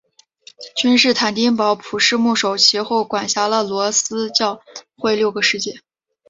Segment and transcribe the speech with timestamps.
[0.75, 4.59] 君士坦丁堡普世牧首其后管辖了罗斯教
[4.97, 5.79] 会六个世纪。